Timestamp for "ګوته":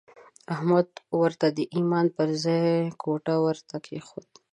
3.03-3.35